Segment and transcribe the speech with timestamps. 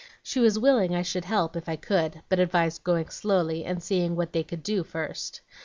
[0.23, 4.15] She was willing I should help if I could, but advised going slowly, and seeing
[4.15, 5.41] what they could do first.